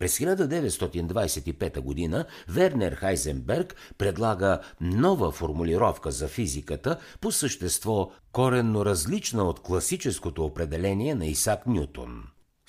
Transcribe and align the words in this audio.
През 0.00 0.18
1925 0.18 2.10
г. 2.10 2.24
Вернер 2.48 2.92
Хайзенберг 2.92 3.76
предлага 3.98 4.60
нова 4.80 5.30
формулировка 5.32 6.10
за 6.10 6.28
физиката, 6.28 6.98
по 7.20 7.32
същество 7.32 8.10
коренно 8.32 8.84
различна 8.84 9.44
от 9.44 9.60
класическото 9.60 10.44
определение 10.44 11.14
на 11.14 11.26
Исак 11.26 11.66
Нютон. 11.66 12.22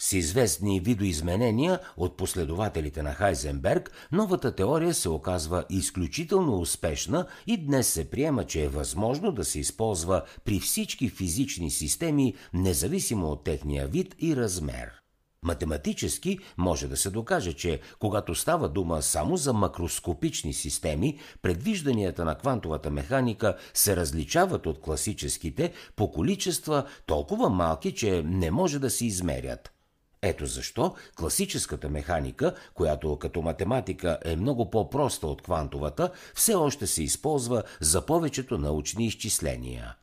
С 0.03 0.13
известни 0.13 0.79
видоизменения 0.79 1.79
от 1.97 2.17
последователите 2.17 3.03
на 3.03 3.13
Хайзенберг, 3.13 4.07
новата 4.11 4.55
теория 4.55 4.93
се 4.93 5.09
оказва 5.09 5.65
изключително 5.69 6.59
успешна 6.59 7.27
и 7.47 7.57
днес 7.57 7.87
се 7.87 8.09
приема, 8.09 8.43
че 8.43 8.63
е 8.63 8.67
възможно 8.67 9.31
да 9.31 9.45
се 9.45 9.59
използва 9.59 10.21
при 10.45 10.59
всички 10.59 11.09
физични 11.09 11.71
системи, 11.71 12.33
независимо 12.53 13.27
от 13.27 13.43
техния 13.43 13.87
вид 13.87 14.15
и 14.19 14.35
размер. 14.35 14.91
Математически 15.43 16.39
може 16.57 16.87
да 16.87 16.97
се 16.97 17.09
докаже, 17.09 17.53
че 17.53 17.79
когато 17.99 18.35
става 18.35 18.69
дума 18.69 19.01
само 19.01 19.37
за 19.37 19.53
макроскопични 19.53 20.53
системи, 20.53 21.19
предвижданията 21.41 22.25
на 22.25 22.37
квантовата 22.37 22.91
механика 22.91 23.57
се 23.73 23.95
различават 23.95 24.65
от 24.65 24.81
класическите 24.81 25.73
по 25.95 26.11
количества 26.11 26.85
толкова 27.05 27.49
малки, 27.49 27.95
че 27.95 28.23
не 28.25 28.51
може 28.51 28.79
да 28.79 28.89
се 28.89 29.05
измерят– 29.05 29.71
ето 30.21 30.45
защо 30.45 30.95
класическата 31.15 31.89
механика, 31.89 32.55
която 32.73 33.17
като 33.19 33.41
математика 33.41 34.17
е 34.25 34.35
много 34.35 34.69
по-проста 34.69 35.27
от 35.27 35.41
квантовата, 35.41 36.11
все 36.35 36.55
още 36.55 36.87
се 36.87 37.03
използва 37.03 37.63
за 37.79 38.05
повечето 38.05 38.57
научни 38.57 39.05
изчисления. 39.05 39.95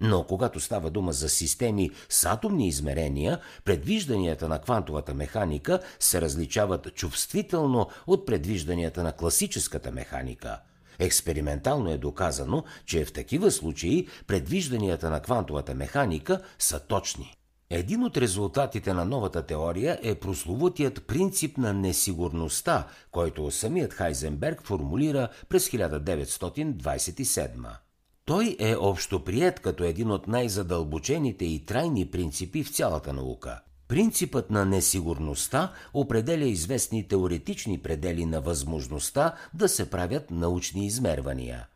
Но 0.00 0.24
когато 0.24 0.60
става 0.60 0.90
дума 0.90 1.12
за 1.12 1.28
системи 1.28 1.90
с 2.08 2.24
атомни 2.24 2.68
измерения, 2.68 3.40
предвижданията 3.64 4.48
на 4.48 4.60
квантовата 4.60 5.14
механика 5.14 5.80
се 6.00 6.20
различават 6.20 6.94
чувствително 6.94 7.88
от 8.06 8.26
предвижданията 8.26 9.02
на 9.02 9.12
класическата 9.12 9.92
механика. 9.92 10.60
Експериментално 10.98 11.90
е 11.90 11.98
доказано, 11.98 12.64
че 12.86 13.04
в 13.04 13.12
такива 13.12 13.50
случаи 13.50 14.08
предвижданията 14.26 15.10
на 15.10 15.20
квантовата 15.20 15.74
механика 15.74 16.40
са 16.58 16.80
точни. 16.80 17.36
Един 17.74 18.04
от 18.04 18.16
резултатите 18.16 18.94
на 18.94 19.04
новата 19.04 19.42
теория 19.42 19.98
е 20.02 20.14
прословутият 20.14 21.06
принцип 21.06 21.58
на 21.58 21.72
несигурността, 21.72 22.86
който 23.10 23.50
самият 23.50 23.92
Хайзенберг 23.92 24.62
формулира 24.62 25.28
през 25.48 25.68
1927. 25.68 27.50
Той 28.24 28.56
е 28.58 28.76
общоприет 28.76 29.60
като 29.60 29.84
един 29.84 30.10
от 30.10 30.28
най-задълбочените 30.28 31.44
и 31.44 31.64
трайни 31.64 32.06
принципи 32.06 32.64
в 32.64 32.70
цялата 32.70 33.12
наука. 33.12 33.60
Принципът 33.88 34.50
на 34.50 34.64
несигурността 34.64 35.72
определя 35.94 36.44
известни 36.44 37.08
теоретични 37.08 37.78
предели 37.78 38.26
на 38.26 38.40
възможността 38.40 39.34
да 39.54 39.68
се 39.68 39.90
правят 39.90 40.30
научни 40.30 40.86
измервания. 40.86 41.66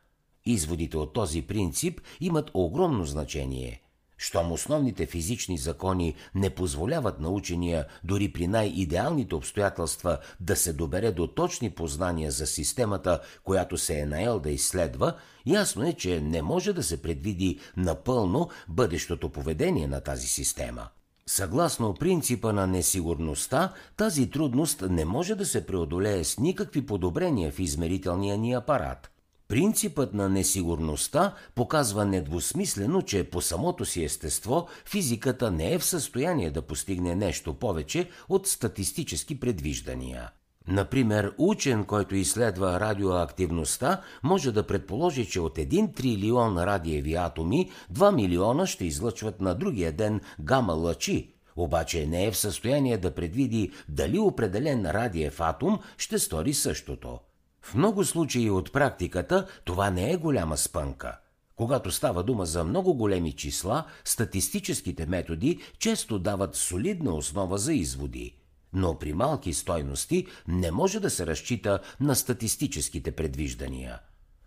Изводите 0.47 0.97
от 0.97 1.13
този 1.13 1.43
принцип 1.43 2.01
имат 2.21 2.51
огромно 2.55 3.05
значение– 3.05 3.83
щом 4.19 4.53
основните 4.53 5.07
физични 5.07 5.59
закони 5.59 6.15
не 6.35 6.51
позволяват 6.51 7.21
на 7.21 7.29
учения 7.29 7.87
дори 8.05 8.33
при 8.33 8.47
най-идеалните 8.47 9.35
обстоятелства 9.35 10.19
да 10.41 10.57
се 10.57 10.73
добере 10.73 11.13
до 11.13 11.27
точни 11.27 11.71
познания 11.71 12.31
за 12.31 12.47
системата, 12.47 13.21
която 13.45 13.79
се 13.79 13.99
е 13.99 14.07
наел 14.07 14.41
да 14.41 14.51
изследва, 14.51 15.17
ясно 15.47 15.89
е, 15.89 15.93
че 15.93 16.21
не 16.21 16.43
може 16.43 16.73
да 16.73 16.83
се 16.83 17.03
предвиди 17.03 17.59
напълно 17.77 18.49
бъдещото 18.69 19.29
поведение 19.29 19.87
на 19.87 20.01
тази 20.01 20.27
система. 20.27 20.89
Съгласно 21.29 21.95
принципа 21.95 22.53
на 22.53 22.67
несигурността, 22.67 23.73
тази 23.97 24.31
трудност 24.31 24.85
не 24.91 25.05
може 25.05 25.35
да 25.35 25.47
се 25.47 25.67
преодолее 25.67 26.25
с 26.25 26.39
никакви 26.39 26.87
подобрения 26.87 27.53
в 27.53 27.59
измерителния 27.59 28.39
ни 28.39 28.53
апарат– 28.53 29.11
Принципът 29.49 30.15
на 30.15 30.29
несигурността 30.29 31.35
показва 31.55 32.05
недвусмислено, 32.05 33.03
че 33.03 33.25
по 33.25 33.41
самото 33.41 33.85
си 33.85 34.05
естество 34.05 34.69
физиката 34.85 35.51
не 35.51 35.73
е 35.73 35.79
в 35.79 35.85
състояние 35.85 36.51
да 36.51 36.63
постигне 36.63 37.15
нещо 37.15 37.55
повече 37.55 38.11
от 38.29 38.47
статистически 38.47 39.41
предвиждания. 39.41 40.31
Например, 40.69 41.35
учен, 41.39 41.85
който 41.85 42.17
изследва 42.17 42.81
радиоактивността, 42.81 44.01
може 44.23 44.53
да 44.53 44.67
предположи, 44.67 45.27
че 45.27 45.41
от 45.41 45.57
1 45.57 45.97
трилион 45.97 46.59
радиеви 46.59 47.15
атоми 47.15 47.71
2 47.93 48.15
милиона 48.15 48.67
ще 48.67 48.85
излъчват 48.85 49.41
на 49.41 49.55
другия 49.55 49.93
ден 49.93 50.21
гама 50.41 50.73
лъчи, 50.73 51.35
обаче 51.57 52.07
не 52.07 52.25
е 52.25 52.31
в 52.31 52.37
състояние 52.37 52.99
да 52.99 53.15
предвиди 53.15 53.73
дали 53.89 54.19
определен 54.19 54.91
радиев 54.91 55.41
атом 55.41 55.79
ще 55.97 56.19
стори 56.19 56.55
същото. 56.55 57.19
В 57.67 57.75
много 57.75 58.05
случаи 58.05 58.51
от 58.51 58.73
практиката 58.73 59.47
това 59.65 59.91
не 59.91 60.13
е 60.13 60.17
голяма 60.17 60.57
спънка. 60.57 61.19
Когато 61.57 61.91
става 61.91 62.23
дума 62.23 62.47
за 62.47 62.65
много 62.65 62.95
големи 62.95 63.33
числа, 63.33 63.85
статистическите 64.05 65.07
методи 65.07 65.61
често 65.79 66.19
дават 66.19 66.57
солидна 66.57 67.15
основа 67.15 67.59
за 67.59 67.75
изводи. 67.75 68.37
Но 68.73 68.99
при 68.99 69.13
малки 69.13 69.53
стойности 69.53 70.27
не 70.49 70.71
може 70.71 71.01
да 71.01 71.11
се 71.11 71.27
разчита 71.27 71.79
на 72.01 72.17
статистическите 72.17 73.13
предвиждания. 73.13 73.99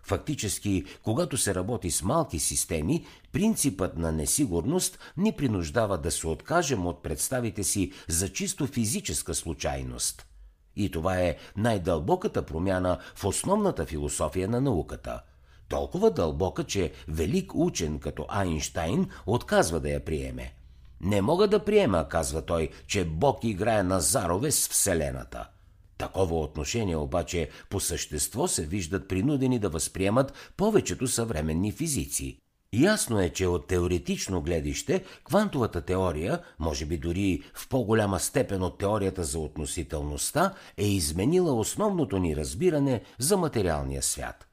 Фактически, 0.04 0.86
когато 1.04 1.38
се 1.38 1.56
работи 1.56 1.92
с 1.92 2.04
малки 2.04 2.40
системи, 2.40 3.06
принципът 3.32 3.98
на 3.98 4.12
несигурност 4.12 5.00
ни 5.18 5.32
принуждава 5.32 5.98
да 5.98 6.12
се 6.12 6.28
откажем 6.28 6.88
от 6.88 7.04
представите 7.04 7.64
си 7.64 7.92
за 8.08 8.30
чисто 8.30 8.68
физическа 8.68 9.36
случайност– 9.36 10.26
и 10.76 10.92
това 10.92 11.20
е 11.20 11.36
най-дълбоката 11.58 12.46
промяна 12.46 12.98
в 13.16 13.26
основната 13.26 13.86
философия 13.86 14.48
на 14.48 14.62
науката. 14.62 15.22
Толкова 15.70 16.12
дълбока, 16.12 16.64
че 16.64 16.92
велик 17.08 17.52
учен 17.56 18.00
като 18.00 18.26
Айнштайн 18.30 19.10
отказва 19.26 19.80
да 19.80 19.90
я 19.90 20.06
приеме. 20.06 20.54
Не 21.02 21.22
мога 21.22 21.48
да 21.48 21.66
приема, 21.66 22.08
казва 22.10 22.42
той, 22.42 22.70
че 22.88 23.06
Бог 23.06 23.44
играе 23.44 23.84
на 23.84 24.00
зарове 24.00 24.52
с 24.52 24.70
Вселената. 24.70 25.50
Такова 25.98 26.40
отношение 26.40 26.98
обаче 26.98 27.50
по 27.70 27.80
същество 27.80 28.48
се 28.48 28.66
виждат 28.66 29.08
принудени 29.08 29.60
да 29.60 29.70
възприемат 29.70 30.34
повечето 30.58 31.08
съвременни 31.08 31.72
физици. 31.72 32.40
Ясно 32.74 33.22
е, 33.22 33.30
че 33.30 33.48
от 33.48 33.68
теоретично 33.68 34.42
гледище 34.42 35.04
квантовата 35.26 35.82
теория, 35.82 36.42
може 36.60 36.86
би 36.86 36.98
дори 36.98 37.44
в 37.54 37.70
по-голяма 37.70 38.20
степен 38.20 38.64
от 38.64 38.78
теорията 38.78 39.24
за 39.24 39.40
относителността, 39.40 40.54
е 40.78 40.88
изменила 40.88 41.54
основното 41.54 42.18
ни 42.18 42.36
разбиране 42.36 43.02
за 43.20 43.38
материалния 43.38 44.04
свят. 44.04 44.48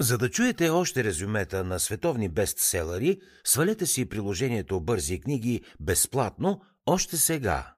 За 0.00 0.18
да 0.18 0.30
чуете 0.30 0.68
още 0.68 1.04
резюмета 1.04 1.64
на 1.64 1.80
световни 1.80 2.28
бестселери, 2.28 3.20
свалете 3.44 3.86
си 3.86 4.08
приложението 4.08 4.80
Бързи 4.80 5.20
книги 5.20 5.62
безплатно 5.80 6.60
още 6.86 7.16
сега. 7.16 7.74